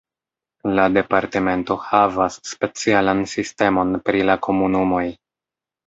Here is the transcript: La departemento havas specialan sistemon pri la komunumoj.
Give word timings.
La 0.79 0.85
departemento 0.93 1.77
havas 1.85 2.39
specialan 2.55 3.25
sistemon 3.37 3.97
pri 4.09 4.29
la 4.33 4.41
komunumoj. 4.49 5.09